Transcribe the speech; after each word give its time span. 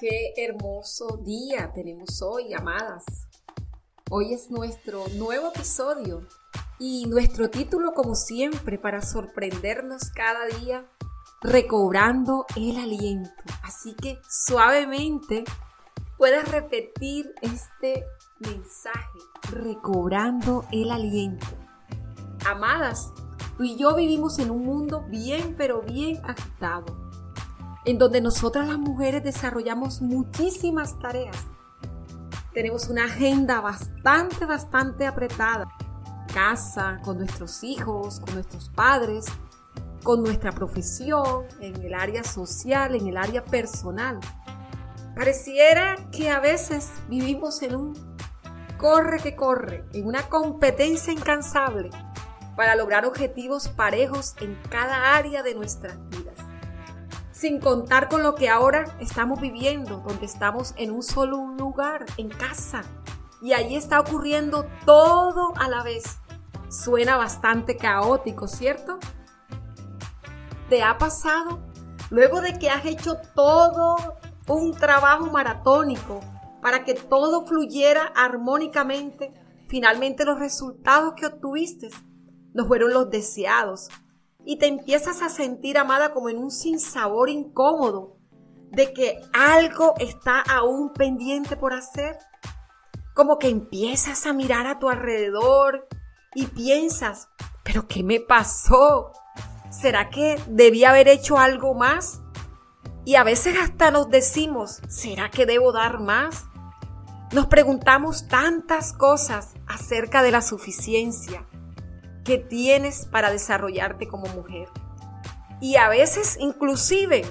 Qué 0.00 0.32
hermoso 0.38 1.18
día 1.18 1.72
tenemos 1.74 2.22
hoy, 2.22 2.54
amadas. 2.54 3.04
Hoy 4.08 4.32
es 4.32 4.50
nuestro 4.50 5.04
nuevo 5.18 5.48
episodio 5.48 6.26
y 6.78 7.04
nuestro 7.04 7.50
título, 7.50 7.92
como 7.92 8.14
siempre, 8.14 8.78
para 8.78 9.02
sorprendernos 9.02 10.04
cada 10.14 10.46
día, 10.46 10.86
recobrando 11.42 12.46
el 12.56 12.78
aliento. 12.78 13.30
Así 13.62 13.92
que 13.92 14.16
suavemente 14.26 15.44
puedes 16.16 16.48
repetir 16.50 17.34
este 17.42 18.06
mensaje, 18.38 19.18
recobrando 19.52 20.64
el 20.72 20.92
aliento. 20.92 21.46
Amadas, 22.46 23.12
tú 23.58 23.64
y 23.64 23.76
yo 23.76 23.94
vivimos 23.96 24.38
en 24.38 24.50
un 24.50 24.64
mundo 24.64 25.04
bien, 25.10 25.56
pero 25.58 25.82
bien 25.82 26.22
agitado 26.24 26.99
en 27.84 27.98
donde 27.98 28.20
nosotras 28.20 28.68
las 28.68 28.78
mujeres 28.78 29.22
desarrollamos 29.22 30.02
muchísimas 30.02 30.98
tareas. 30.98 31.36
Tenemos 32.52 32.88
una 32.88 33.04
agenda 33.04 33.60
bastante, 33.60 34.44
bastante 34.44 35.06
apretada. 35.06 35.68
Casa, 36.32 37.00
con 37.02 37.18
nuestros 37.18 37.64
hijos, 37.64 38.20
con 38.20 38.34
nuestros 38.34 38.68
padres, 38.68 39.26
con 40.02 40.22
nuestra 40.22 40.52
profesión, 40.52 41.44
en 41.60 41.76
el 41.82 41.94
área 41.94 42.22
social, 42.22 42.94
en 42.94 43.08
el 43.08 43.16
área 43.16 43.44
personal. 43.44 44.18
Pareciera 45.14 45.96
que 46.12 46.30
a 46.30 46.40
veces 46.40 46.90
vivimos 47.08 47.62
en 47.62 47.74
un 47.74 48.16
corre 48.78 49.20
que 49.20 49.36
corre, 49.36 49.84
en 49.92 50.06
una 50.06 50.22
competencia 50.28 51.12
incansable 51.12 51.90
para 52.56 52.74
lograr 52.76 53.04
objetivos 53.04 53.68
parejos 53.68 54.34
en 54.40 54.58
cada 54.70 55.16
área 55.16 55.42
de 55.42 55.54
nuestras 55.54 55.98
vidas 56.10 56.29
sin 57.40 57.58
contar 57.58 58.10
con 58.10 58.22
lo 58.22 58.34
que 58.34 58.50
ahora 58.50 58.84
estamos 59.00 59.40
viviendo, 59.40 60.02
donde 60.06 60.26
estamos 60.26 60.74
en 60.76 60.90
un 60.90 61.02
solo 61.02 61.38
lugar, 61.56 62.04
en 62.18 62.28
casa, 62.28 62.82
y 63.40 63.54
allí 63.54 63.76
está 63.76 63.98
ocurriendo 63.98 64.66
todo 64.84 65.54
a 65.56 65.66
la 65.66 65.82
vez. 65.82 66.18
Suena 66.68 67.16
bastante 67.16 67.78
caótico, 67.78 68.46
¿cierto? 68.46 68.98
¿Te 70.68 70.82
ha 70.82 70.98
pasado? 70.98 71.60
Luego 72.10 72.42
de 72.42 72.58
que 72.58 72.68
has 72.68 72.84
hecho 72.84 73.16
todo 73.34 74.18
un 74.46 74.72
trabajo 74.74 75.30
maratónico 75.30 76.20
para 76.60 76.84
que 76.84 76.92
todo 76.92 77.46
fluyera 77.46 78.12
armónicamente, 78.14 79.32
finalmente 79.66 80.26
los 80.26 80.38
resultados 80.38 81.14
que 81.14 81.24
obtuviste 81.24 81.88
no 82.52 82.66
fueron 82.66 82.92
los 82.92 83.08
deseados, 83.08 83.88
y 84.44 84.58
te 84.58 84.66
empiezas 84.66 85.22
a 85.22 85.28
sentir 85.28 85.78
amada 85.78 86.12
como 86.12 86.28
en 86.28 86.38
un 86.38 86.50
sinsabor 86.50 87.30
incómodo 87.30 88.16
de 88.70 88.92
que 88.92 89.20
algo 89.32 89.94
está 89.98 90.40
aún 90.40 90.92
pendiente 90.92 91.56
por 91.56 91.72
hacer. 91.72 92.16
Como 93.14 93.38
que 93.38 93.48
empiezas 93.48 94.26
a 94.26 94.32
mirar 94.32 94.66
a 94.66 94.78
tu 94.78 94.88
alrededor 94.88 95.88
y 96.34 96.46
piensas, 96.46 97.28
pero 97.64 97.86
¿qué 97.88 98.02
me 98.02 98.20
pasó? 98.20 99.12
¿Será 99.70 100.10
que 100.10 100.40
debía 100.48 100.90
haber 100.90 101.08
hecho 101.08 101.38
algo 101.38 101.74
más? 101.74 102.20
Y 103.04 103.16
a 103.16 103.24
veces 103.24 103.56
hasta 103.60 103.90
nos 103.90 104.10
decimos, 104.10 104.80
¿será 104.88 105.30
que 105.30 105.46
debo 105.46 105.72
dar 105.72 106.00
más? 106.00 106.46
Nos 107.32 107.46
preguntamos 107.46 108.28
tantas 108.28 108.92
cosas 108.92 109.54
acerca 109.66 110.22
de 110.22 110.32
la 110.32 110.42
suficiencia, 110.42 111.46
que 112.30 112.38
tienes 112.38 113.06
para 113.06 113.32
desarrollarte 113.32 114.06
como 114.06 114.28
mujer. 114.28 114.68
Y 115.60 115.74
a 115.74 115.88
veces 115.88 116.36
inclusive, 116.38 117.24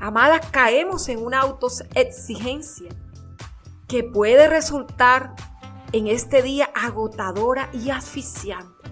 amadas, 0.00 0.44
caemos 0.50 1.08
en 1.08 1.24
una 1.24 1.38
autoexigencia 1.42 2.90
que 3.86 4.02
puede 4.02 4.48
resultar 4.48 5.36
en 5.92 6.08
este 6.08 6.42
día 6.42 6.68
agotadora 6.74 7.70
y 7.72 7.90
asfixiante. 7.90 8.90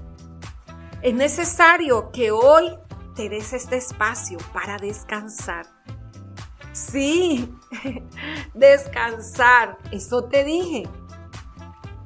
Es 1.03 1.15
necesario 1.15 2.13
que 2.13 2.31
hoy 2.31 2.79
te 3.17 3.29
des 3.29 3.53
este 3.53 3.79
espacio 3.79 4.39
para 4.53 4.77
descansar. 4.77 5.67
Sí, 6.71 7.53
descansar, 8.55 9.77
eso 9.91 10.23
te 10.23 10.45
dije. 10.45 10.89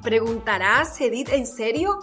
Preguntarás, 0.01 0.99
Edith, 1.03 1.29
¿en 1.29 1.47
serio? 1.47 1.99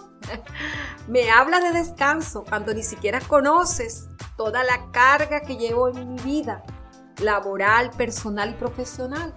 Me 1.10 1.28
habla 1.28 1.58
de 1.58 1.72
descanso 1.72 2.44
cuando 2.48 2.72
ni 2.72 2.84
siquiera 2.84 3.20
conoces 3.20 4.08
toda 4.36 4.62
la 4.62 4.92
carga 4.92 5.40
que 5.40 5.56
llevo 5.56 5.88
en 5.88 6.14
mi 6.14 6.20
vida, 6.20 6.62
laboral, 7.20 7.90
personal 7.90 8.50
y 8.50 8.54
profesional. 8.54 9.36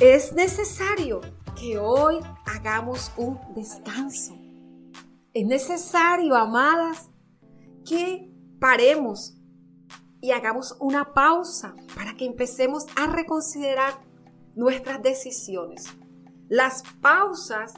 Es 0.00 0.32
necesario 0.32 1.20
que 1.54 1.78
hoy 1.78 2.18
hagamos 2.44 3.12
un 3.16 3.38
descanso. 3.54 4.36
Es 5.32 5.46
necesario, 5.46 6.34
amadas, 6.34 7.08
que 7.88 8.34
paremos 8.58 9.36
y 10.20 10.32
hagamos 10.32 10.76
una 10.80 11.14
pausa 11.14 11.76
para 11.94 12.16
que 12.16 12.26
empecemos 12.26 12.86
a 12.96 13.06
reconsiderar 13.06 14.02
nuestras 14.56 15.00
decisiones. 15.04 15.86
Las 16.48 16.82
pausas 17.00 17.74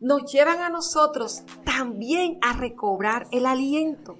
nos 0.00 0.32
llevan 0.32 0.60
a 0.60 0.70
nosotros 0.70 1.42
también 1.64 2.38
a 2.40 2.54
recobrar 2.54 3.26
el 3.32 3.44
aliento. 3.44 4.18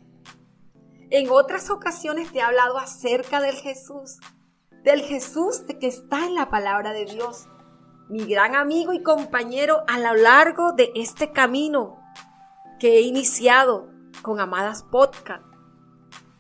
En 1.09 1.31
otras 1.31 1.71
ocasiones 1.71 2.31
te 2.31 2.39
he 2.39 2.43
hablado 2.43 2.79
acerca 2.79 3.41
del 3.41 3.57
Jesús, 3.57 4.19
del 4.85 5.01
Jesús 5.01 5.63
que 5.81 5.87
está 5.87 6.27
en 6.27 6.35
la 6.35 6.51
palabra 6.51 6.93
de 6.93 7.07
Dios, 7.07 7.49
mi 8.09 8.25
gran 8.27 8.55
amigo 8.55 8.93
y 8.93 9.03
compañero 9.03 9.83
a 9.89 9.99
lo 9.99 10.15
largo 10.15 10.73
de 10.73 10.93
este 10.95 11.33
camino 11.33 11.99
que 12.79 12.99
he 12.99 13.01
iniciado 13.01 13.89
con 14.23 14.39
Amadas 14.39 14.83
Podcast. 14.83 15.45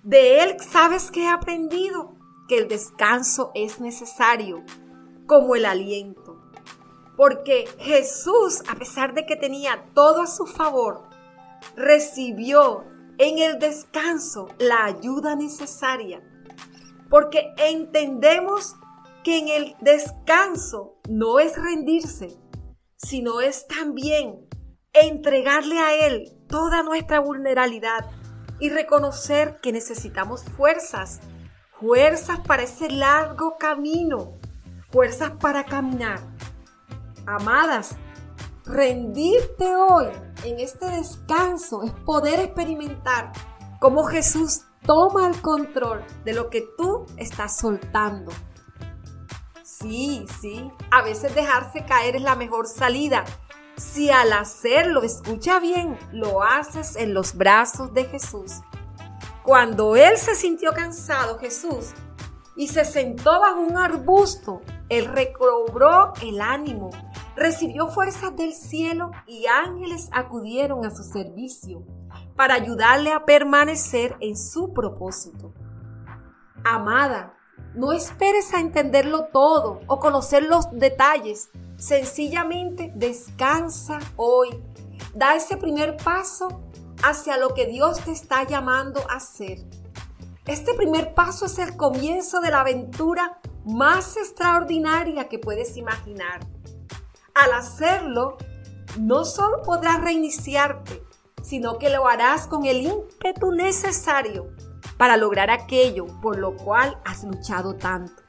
De 0.03 0.43
él 0.43 0.56
sabes 0.61 1.11
que 1.11 1.25
he 1.25 1.29
aprendido 1.29 2.15
que 2.49 2.59
el 2.59 2.69
descanso 2.69 3.53
es 3.55 3.81
necesario, 3.81 4.62
como 5.27 5.55
el 5.55 5.65
aliento 5.65 6.30
porque 7.20 7.69
Jesús, 7.78 8.62
a 8.66 8.76
pesar 8.76 9.12
de 9.12 9.26
que 9.26 9.36
tenía 9.36 9.84
todo 9.92 10.22
a 10.22 10.26
su 10.26 10.47
favor, 10.47 11.03
recibió 11.76 12.86
en 13.19 13.38
el 13.38 13.58
descanso 13.58 14.48
la 14.58 14.86
ayuda 14.86 15.36
necesaria. 15.36 16.22
Porque 17.10 17.53
entendemos 17.58 18.75
que 19.22 19.36
en 19.36 19.48
el 19.48 19.76
descanso 19.82 20.98
no 21.10 21.41
es 21.41 21.62
rendirse, 21.62 22.38
sino 22.97 23.42
es 23.42 23.66
también 23.66 24.48
entregarle 24.94 25.78
a 25.78 26.06
Él 26.06 26.25
toda 26.48 26.82
nuestra 26.82 27.20
vulnerabilidad 27.20 28.10
y 28.60 28.70
reconocer 28.70 29.58
que 29.60 29.72
necesitamos 29.72 30.42
fuerzas, 30.56 31.20
fuerzas 31.78 32.41
para 32.41 32.62
ese 32.62 32.91
largo 32.91 33.58
camino, 33.58 34.38
fuerzas 34.91 35.32
para 35.32 35.66
caminar 35.66 36.30
Amadas, 37.31 37.95
rendirte 38.65 39.77
hoy 39.77 40.07
en 40.43 40.59
este 40.59 40.85
descanso 40.87 41.85
es 41.85 41.93
poder 41.93 42.41
experimentar 42.41 43.31
cómo 43.79 44.03
Jesús 44.03 44.63
toma 44.85 45.29
el 45.29 45.41
control 45.41 46.05
de 46.25 46.35
lo 46.35 46.51
que 46.51 46.67
tú 46.77 47.07
estás 47.17 47.57
soltando. 47.57 48.33
Sí, 49.63 50.27
sí, 50.41 50.73
a 50.91 51.03
veces 51.03 51.33
dejarse 51.37 51.85
caer 51.85 52.17
es 52.17 52.23
la 52.23 52.35
mejor 52.35 52.67
salida. 52.67 53.25
Si 53.77 54.11
al 54.11 54.33
hacerlo, 54.33 55.05
escucha 55.05 55.61
bien, 55.61 55.97
lo 56.11 56.43
haces 56.43 56.97
en 56.97 57.15
los 57.15 57.37
brazos 57.37 57.95
de 57.95 58.07
Jesús. 58.07 58.55
Cuando 59.45 59.95
él 59.95 60.19
se 60.19 60.35
sintió 60.35 60.73
cansado, 60.73 61.39
Jesús, 61.39 61.93
y 62.56 62.67
se 62.67 62.85
sentó 62.85 63.38
bajo 63.38 63.61
un 63.61 63.79
arbusto, 63.79 64.62
él 64.88 65.05
recobró 65.05 66.12
el 66.21 66.41
ánimo 66.41 66.91
recibió 67.37 67.88
fuerzas 67.88 68.37
del 68.37 68.53
cielo 68.53 69.11
y 69.27 69.47
ángeles 69.47 70.09
acudieron 70.12 70.85
a 70.85 70.91
su 70.91 71.03
servicio 71.03 71.85
para 72.37 72.55
ayudarle 72.55 73.12
a 73.12 73.25
permanecer 73.25 74.17
en 74.21 74.37
su 74.37 74.73
propósito. 74.73 75.53
Amada, 76.65 77.35
no 77.75 77.93
esperes 77.93 78.53
a 78.53 78.61
entenderlo 78.61 79.27
todo 79.27 79.81
o 79.87 79.99
conocer 79.99 80.43
los 80.43 80.71
detalles. 80.73 81.50
Sencillamente 81.77 82.93
descansa 82.94 83.99
hoy. 84.17 84.49
Da 85.15 85.35
ese 85.35 85.56
primer 85.56 85.97
paso 85.97 86.62
hacia 87.03 87.38
lo 87.38 87.55
que 87.55 87.67
Dios 87.67 88.00
te 88.05 88.12
está 88.12 88.44
llamando 88.44 89.00
a 89.09 89.17
hacer. 89.17 89.59
Este 90.47 90.75
primer 90.75 91.15
paso 91.15 91.47
es 91.47 91.59
el 91.59 91.76
comienzo 91.76 92.41
de 92.41 92.50
la 92.50 92.61
aventura 92.61 93.41
más 93.65 94.17
extraordinaria 94.17 95.29
que 95.29 95.38
puedes 95.38 95.76
imaginar. 95.76 96.41
Al 97.40 97.54
hacerlo, 97.54 98.37
no 98.98 99.25
solo 99.25 99.62
podrás 99.62 100.02
reiniciarte, 100.02 101.02
sino 101.42 101.78
que 101.78 101.88
lo 101.88 102.06
harás 102.06 102.46
con 102.46 102.66
el 102.66 102.82
ímpetu 102.82 103.50
necesario 103.50 104.48
para 104.98 105.16
lograr 105.16 105.50
aquello 105.50 106.04
por 106.20 106.38
lo 106.38 106.54
cual 106.54 107.00
has 107.06 107.25
luchado 107.25 107.76
tanto. 107.76 108.22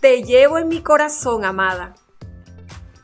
Te 0.00 0.22
llevo 0.22 0.56
en 0.56 0.68
mi 0.68 0.80
corazón, 0.80 1.44
amada. 1.44 1.92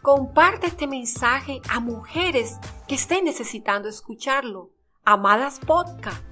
Comparte 0.00 0.68
este 0.68 0.86
mensaje 0.86 1.60
a 1.68 1.78
mujeres 1.78 2.56
que 2.86 2.94
estén 2.94 3.26
necesitando 3.26 3.90
escucharlo. 3.90 4.70
Amadas 5.04 5.60
Podcast. 5.60 6.22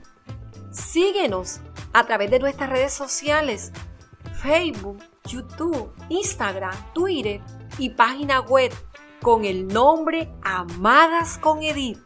Síguenos 0.70 1.60
a 1.93 2.04
través 2.04 2.31
de 2.31 2.38
nuestras 2.38 2.70
redes 2.70 2.94
sociales, 2.94 3.72
Facebook, 4.40 5.02
YouTube, 5.26 5.93
Instagram, 6.08 6.75
Twitter 6.94 7.43
y 7.78 7.90
página 7.90 8.40
web 8.40 8.72
con 9.26 9.44
el 9.44 9.67
nombre 9.67 10.28
Amadas 10.44 11.37
con 11.38 11.61
Edith. 11.61 11.99